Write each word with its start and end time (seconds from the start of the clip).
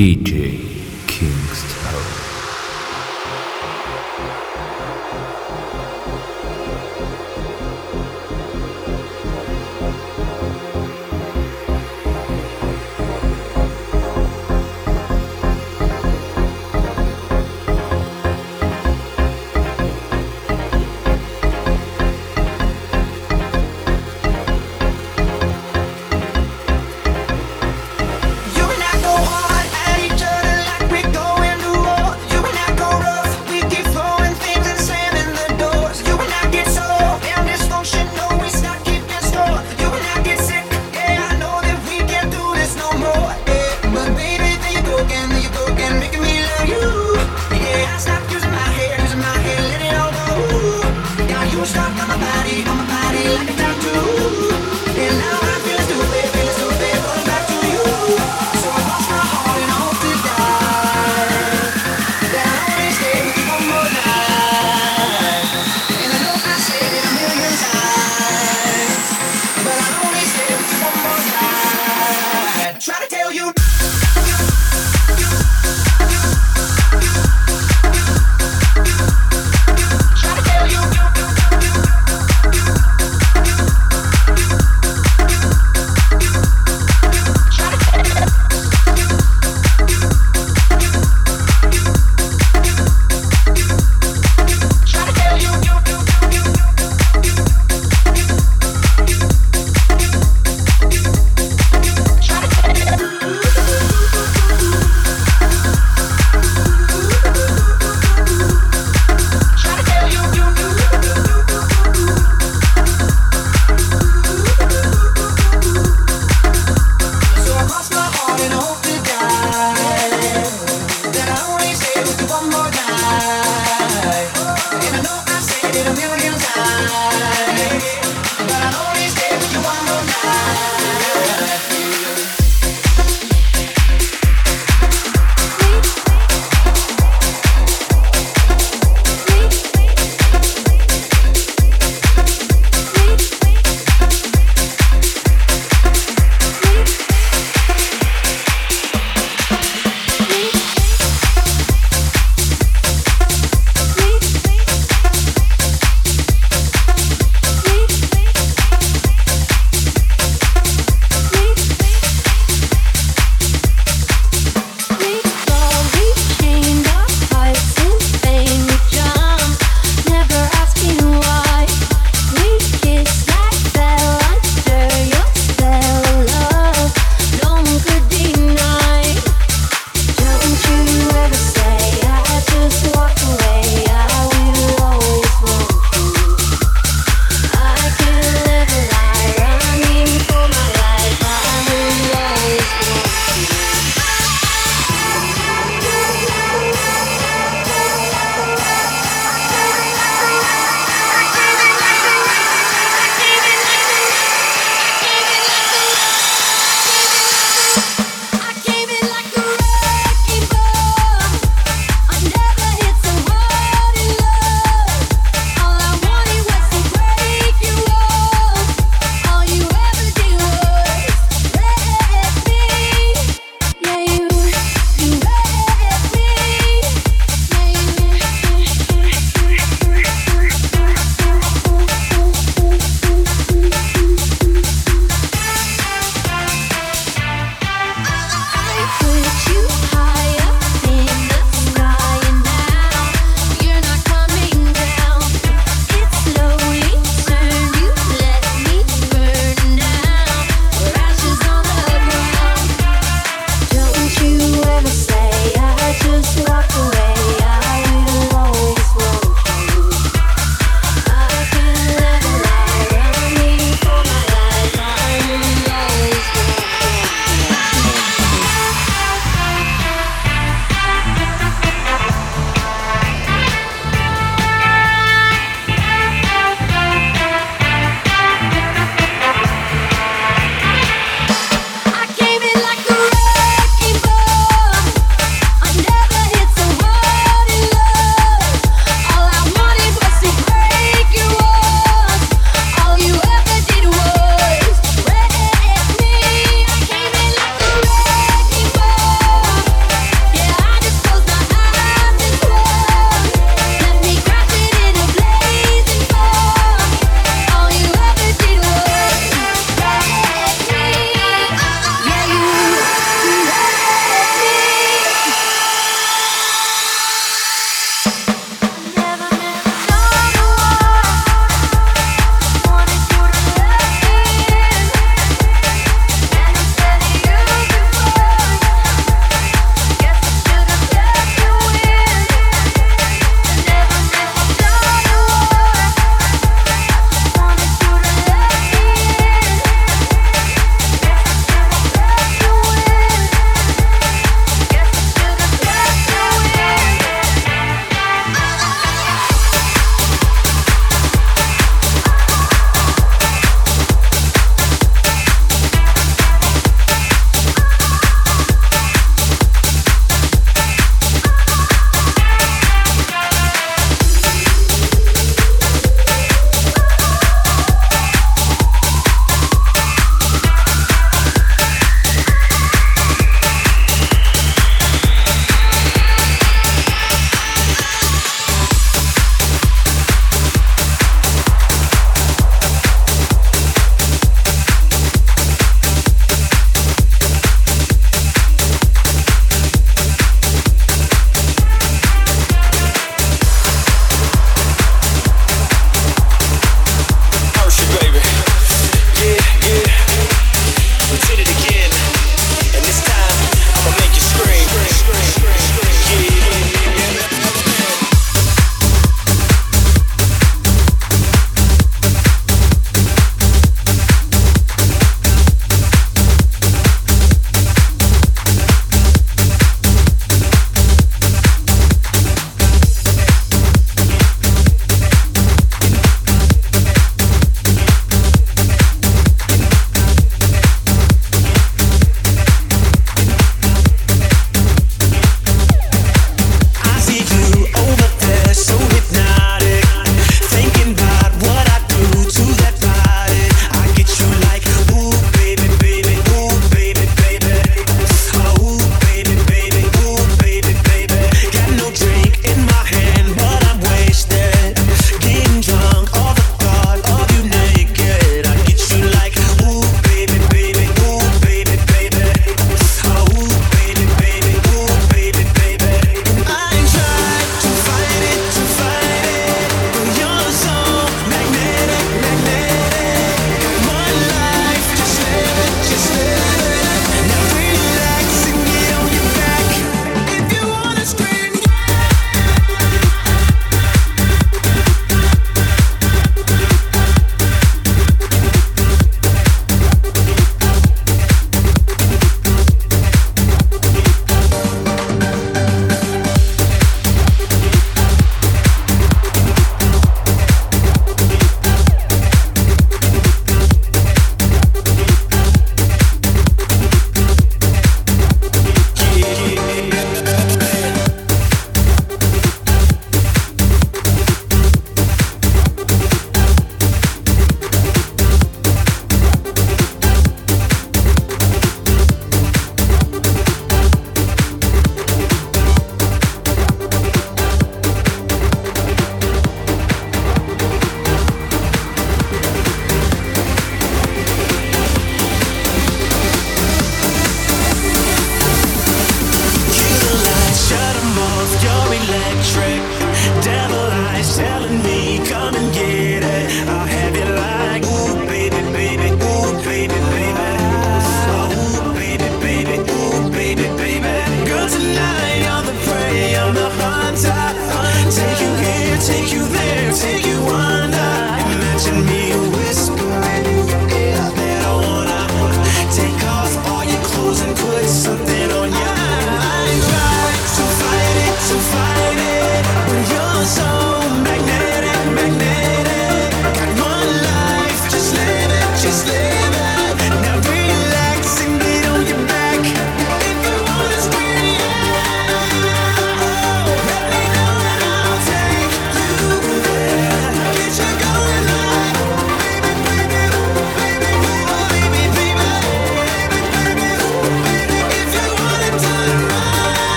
DJ 0.00 0.56
Kingston. 1.06 1.79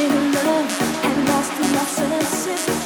in 0.00 0.32
love 0.32 1.04
and 1.04 1.28
lost 1.28 1.52
in 1.52 1.72
my 1.72 1.84
senses. 1.84 2.85